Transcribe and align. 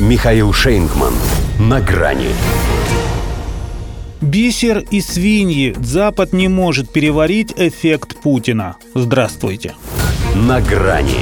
Михаил 0.00 0.52
Шейнгман. 0.52 1.14
На 1.60 1.80
грани. 1.80 2.30
Бисер 4.20 4.78
и 4.90 5.00
свиньи. 5.00 5.72
Запад 5.80 6.32
не 6.32 6.48
может 6.48 6.90
переварить 6.90 7.54
эффект 7.56 8.16
Путина. 8.20 8.74
Здравствуйте. 8.96 9.76
На 10.34 10.60
грани. 10.60 11.20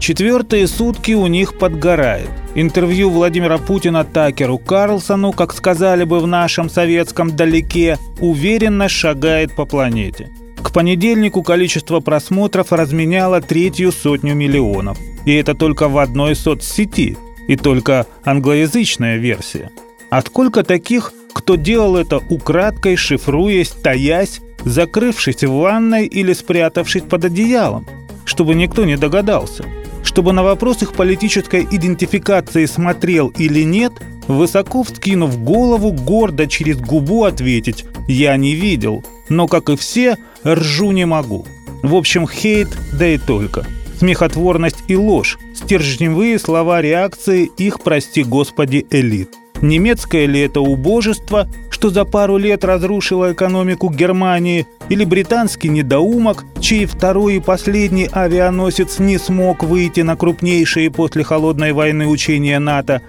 Четвертые 0.00 0.66
сутки 0.66 1.12
у 1.12 1.28
них 1.28 1.56
подгорает. 1.56 2.28
Интервью 2.56 3.10
Владимира 3.10 3.58
Путина 3.58 4.02
Такеру 4.02 4.58
Карлсону, 4.58 5.32
как 5.32 5.54
сказали 5.54 6.02
бы 6.02 6.18
в 6.18 6.26
нашем 6.26 6.68
советском 6.68 7.36
далеке, 7.36 7.98
уверенно 8.18 8.88
шагает 8.88 9.54
по 9.54 9.64
планете. 9.64 10.30
К 10.60 10.72
понедельнику 10.72 11.44
количество 11.44 12.00
просмотров 12.00 12.72
разменяло 12.72 13.40
третью 13.40 13.92
сотню 13.92 14.34
миллионов. 14.34 14.98
И 15.26 15.34
это 15.34 15.54
только 15.54 15.88
в 15.88 15.98
одной 15.98 16.34
соцсети. 16.34 17.18
И 17.46 17.56
только 17.56 18.06
англоязычная 18.24 19.18
версия. 19.18 19.70
А 20.08 20.22
сколько 20.22 20.64
таких, 20.64 21.12
кто 21.34 21.56
делал 21.56 21.96
это 21.96 22.22
украдкой, 22.30 22.96
шифруясь, 22.96 23.68
таясь, 23.68 24.40
закрывшись 24.64 25.44
в 25.44 25.52
ванной 25.52 26.06
или 26.06 26.32
спрятавшись 26.32 27.02
под 27.02 27.26
одеялом, 27.26 27.86
чтобы 28.24 28.54
никто 28.54 28.84
не 28.84 28.96
догадался– 28.96 29.64
чтобы 30.06 30.32
на 30.32 30.42
вопрос 30.42 30.82
их 30.82 30.92
политической 30.92 31.66
идентификации 31.70 32.64
смотрел 32.66 33.28
или 33.36 33.62
нет, 33.64 33.92
высоко 34.28 34.82
вскинув 34.84 35.42
голову, 35.42 35.92
гордо 35.92 36.46
через 36.46 36.78
губу 36.78 37.24
ответить 37.24 37.84
«Я 38.06 38.36
не 38.36 38.54
видел, 38.54 39.04
но, 39.28 39.48
как 39.48 39.68
и 39.68 39.76
все, 39.76 40.16
ржу 40.46 40.92
не 40.92 41.04
могу». 41.04 41.44
В 41.82 41.94
общем, 41.94 42.26
хейт, 42.26 42.68
да 42.92 43.08
и 43.08 43.18
только. 43.18 43.66
Смехотворность 43.98 44.84
и 44.88 44.96
ложь, 44.96 45.38
стержневые 45.54 46.38
слова 46.38 46.82
реакции 46.82 47.50
их, 47.56 47.80
прости 47.80 48.22
господи, 48.22 48.86
элит– 48.90 49.30
Немецкое 49.62 50.26
ли 50.26 50.40
это 50.40 50.60
убожество, 50.60 51.48
что 51.70 51.90
за 51.90 52.04
пару 52.04 52.36
лет 52.36 52.64
разрушило 52.64 53.32
экономику 53.32 53.90
Германии, 53.90 54.66
или 54.88 55.04
британский 55.04 55.68
недоумок, 55.68 56.44
чей 56.60 56.86
второй 56.86 57.36
и 57.36 57.40
последний 57.40 58.08
авианосец 58.10 58.98
не 58.98 59.18
смог 59.18 59.62
выйти 59.62 60.00
на 60.00 60.16
крупнейшие 60.16 60.90
после 60.90 61.24
холодной 61.24 61.72
войны 61.72 62.06
учения 62.06 62.58
НАТО, 62.58 63.02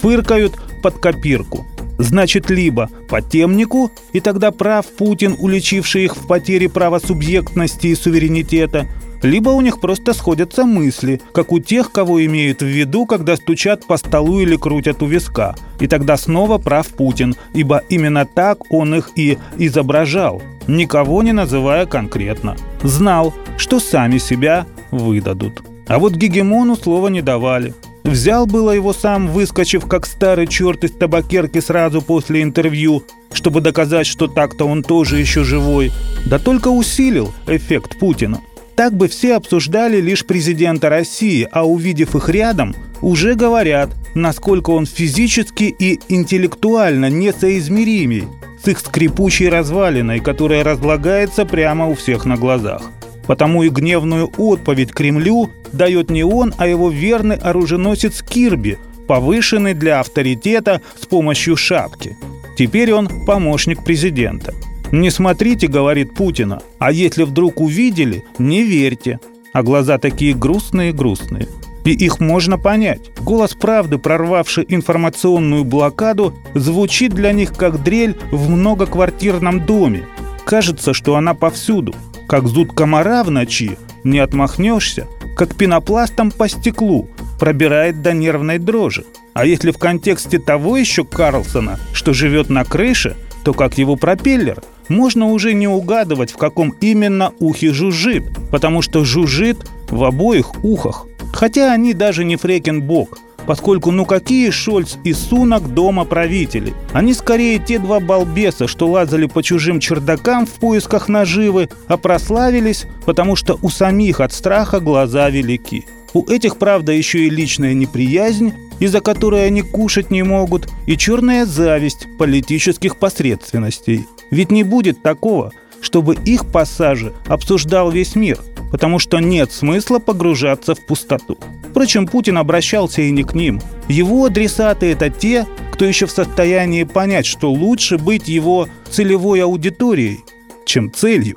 фыркают 0.00 0.54
под 0.82 0.98
копирку. 0.98 1.66
Значит, 1.98 2.50
либо 2.50 2.90
по 3.08 3.22
темнику, 3.22 3.92
и 4.12 4.20
тогда 4.20 4.50
прав 4.50 4.86
Путин, 4.86 5.36
уличивший 5.38 6.04
их 6.04 6.16
в 6.16 6.26
потере 6.26 6.68
права 6.68 6.98
субъектности 6.98 7.88
и 7.88 7.94
суверенитета– 7.94 8.88
либо 9.22 9.50
у 9.50 9.60
них 9.60 9.80
просто 9.80 10.12
сходятся 10.14 10.64
мысли, 10.64 11.20
как 11.32 11.52
у 11.52 11.60
тех, 11.60 11.92
кого 11.92 12.24
имеют 12.24 12.60
в 12.60 12.66
виду, 12.66 13.06
когда 13.06 13.36
стучат 13.36 13.86
по 13.86 13.96
столу 13.96 14.40
или 14.40 14.56
крутят 14.56 15.02
у 15.02 15.06
виска. 15.06 15.54
И 15.80 15.86
тогда 15.86 16.16
снова 16.16 16.58
прав 16.58 16.88
Путин, 16.88 17.34
ибо 17.54 17.82
именно 17.88 18.26
так 18.26 18.72
он 18.72 18.94
их 18.94 19.10
и 19.16 19.38
изображал, 19.58 20.42
никого 20.66 21.22
не 21.22 21.32
называя 21.32 21.86
конкретно. 21.86 22.56
Знал, 22.82 23.32
что 23.56 23.80
сами 23.80 24.18
себя 24.18 24.66
выдадут. 24.90 25.62
А 25.86 25.98
вот 25.98 26.14
Гегемону 26.14 26.76
слова 26.76 27.08
не 27.08 27.22
давали. 27.22 27.74
Взял 28.04 28.46
было 28.46 28.72
его 28.72 28.92
сам, 28.92 29.28
выскочив 29.28 29.86
как 29.86 30.06
старый 30.06 30.48
черт 30.48 30.82
из 30.82 30.90
табакерки 30.90 31.60
сразу 31.60 32.02
после 32.02 32.42
интервью, 32.42 33.04
чтобы 33.32 33.60
доказать, 33.60 34.08
что 34.08 34.26
так-то 34.26 34.66
он 34.66 34.82
тоже 34.82 35.20
еще 35.20 35.44
живой. 35.44 35.92
Да 36.26 36.40
только 36.40 36.68
усилил 36.68 37.32
эффект 37.46 37.98
Путина– 38.00 38.40
так 38.76 38.94
бы 38.94 39.08
все 39.08 39.36
обсуждали 39.36 40.00
лишь 40.00 40.24
президента 40.24 40.88
России, 40.88 41.48
а 41.50 41.66
увидев 41.66 42.14
их 42.14 42.28
рядом, 42.28 42.74
уже 43.00 43.34
говорят, 43.34 43.90
насколько 44.14 44.70
он 44.70 44.86
физически 44.86 45.64
и 45.64 46.00
интеллектуально 46.08 47.10
несоизмеримей 47.10 48.24
с 48.62 48.68
их 48.68 48.78
скрипучей 48.78 49.48
развалиной, 49.48 50.20
которая 50.20 50.64
разлагается 50.64 51.44
прямо 51.44 51.88
у 51.88 51.94
всех 51.94 52.24
на 52.24 52.36
глазах. 52.36 52.82
Потому 53.26 53.62
и 53.62 53.68
гневную 53.68 54.30
отповедь 54.36 54.92
Кремлю 54.92 55.50
дает 55.72 56.10
не 56.10 56.24
он, 56.24 56.54
а 56.58 56.66
его 56.66 56.90
верный 56.90 57.36
оруженосец 57.36 58.22
Кирби, 58.22 58.78
повышенный 59.06 59.74
для 59.74 60.00
авторитета 60.00 60.80
с 61.00 61.06
помощью 61.06 61.56
шапки. 61.56 62.16
Теперь 62.56 62.92
он 62.92 63.08
помощник 63.26 63.84
президента– 63.84 64.54
«Не 64.92 65.10
смотрите»,— 65.10 65.66
говорит 65.68 66.14
Путина, 66.14 66.60
«а 66.78 66.92
если 66.92 67.24
вдруг 67.24 67.60
увидели, 67.60 68.24
не 68.38 68.62
верьте». 68.62 69.18
А 69.52 69.62
глаза 69.62 69.98
такие 69.98 70.34
грустные-грустные. 70.34 71.48
И 71.84 71.90
их 71.90 72.20
можно 72.20 72.58
понять. 72.58 73.10
Голос 73.20 73.54
правды, 73.54 73.98
прорвавший 73.98 74.64
информационную 74.68 75.64
блокаду, 75.64 76.34
звучит 76.54 77.12
для 77.12 77.32
них 77.32 77.54
как 77.54 77.82
дрель 77.82 78.16
в 78.30 78.48
многоквартирном 78.48 79.66
доме. 79.66 80.04
Кажется, 80.46 80.94
что 80.94 81.16
она 81.16 81.34
повсюду. 81.34 81.94
Как 82.28 82.46
зуд 82.46 82.72
комара 82.72 83.24
в 83.24 83.30
ночи, 83.30 83.76
не 84.04 84.20
отмахнешься, 84.20 85.06
как 85.36 85.54
пенопластом 85.54 86.30
по 86.30 86.48
стеклу, 86.48 87.08
пробирает 87.38 88.00
до 88.00 88.12
нервной 88.12 88.58
дрожи. 88.58 89.04
А 89.34 89.44
если 89.44 89.70
в 89.70 89.78
контексте 89.78 90.38
того 90.38 90.76
еще 90.76 91.04
Карлсона, 91.04 91.78
что 91.92 92.12
живет 92.12 92.48
на 92.48 92.64
крыше, 92.64 93.16
то 93.44 93.52
как 93.52 93.76
его 93.76 93.96
пропеллер, 93.96 94.62
можно 94.88 95.26
уже 95.26 95.54
не 95.54 95.68
угадывать, 95.68 96.30
в 96.30 96.36
каком 96.36 96.70
именно 96.80 97.32
ухе 97.38 97.72
жужжит, 97.72 98.24
потому 98.50 98.82
что 98.82 99.04
жужжит 99.04 99.58
в 99.90 100.04
обоих 100.04 100.64
ухах. 100.64 101.06
Хотя 101.32 101.72
они 101.72 101.94
даже 101.94 102.24
не 102.24 102.36
фрекенбок, 102.36 103.18
поскольку 103.46 103.90
ну 103.90 104.04
какие 104.04 104.50
Шольц 104.50 104.96
и 105.04 105.12
Сунок 105.12 105.74
дома 105.74 106.04
правители? 106.04 106.74
Они 106.92 107.14
скорее 107.14 107.58
те 107.58 107.78
два 107.78 108.00
балбеса, 108.00 108.68
что 108.68 108.88
лазали 108.88 109.26
по 109.26 109.42
чужим 109.42 109.80
чердакам 109.80 110.46
в 110.46 110.52
поисках 110.52 111.08
наживы, 111.08 111.68
а 111.88 111.96
прославились, 111.96 112.86
потому 113.04 113.36
что 113.36 113.58
у 113.62 113.70
самих 113.70 114.20
от 114.20 114.32
страха 114.32 114.80
глаза 114.80 115.30
велики. 115.30 115.86
У 116.14 116.28
этих, 116.28 116.58
правда, 116.58 116.92
еще 116.92 117.26
и 117.26 117.30
личная 117.30 117.72
неприязнь, 117.72 118.52
из-за 118.80 119.00
которой 119.00 119.46
они 119.46 119.62
кушать 119.62 120.10
не 120.10 120.22
могут, 120.22 120.68
и 120.86 120.96
черная 120.96 121.46
зависть 121.46 122.06
политических 122.18 122.96
посредственностей. 122.96 124.06
Ведь 124.32 124.50
не 124.50 124.64
будет 124.64 125.02
такого, 125.02 125.52
чтобы 125.82 126.14
их 126.14 126.50
пассажи 126.50 127.12
обсуждал 127.26 127.90
весь 127.90 128.16
мир, 128.16 128.40
потому 128.70 128.98
что 128.98 129.18
нет 129.18 129.52
смысла 129.52 129.98
погружаться 129.98 130.74
в 130.74 130.84
пустоту. 130.86 131.38
Впрочем, 131.70 132.06
Путин 132.06 132.38
обращался 132.38 133.02
и 133.02 133.10
не 133.10 133.24
к 133.24 133.34
ним. 133.34 133.60
Его 133.88 134.24
адресаты– 134.24 134.86
это 134.92 135.10
те, 135.10 135.46
кто 135.72 135.84
еще 135.84 136.06
в 136.06 136.10
состоянии 136.10 136.84
понять, 136.84 137.26
что 137.26 137.52
лучше 137.52 137.98
быть 137.98 138.26
его 138.26 138.68
целевой 138.90 139.42
аудиторией, 139.44 140.20
чем 140.64 140.90
целью. 140.90 141.36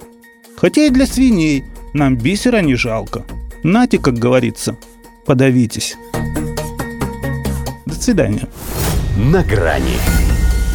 Хотя 0.56 0.86
и 0.86 0.90
для 0.90 1.06
свиней 1.06 1.66
нам 1.94 2.16
бисера 2.16 2.62
не 2.62 2.76
жалко. 2.76 3.26
Нате, 3.64 3.98
как 4.00 4.14
говорится, 4.14 4.78
подавитесь. 5.26 5.98
До 7.86 7.96
свидания. 7.96 8.48
На 9.18 9.44
грани 9.44 10.00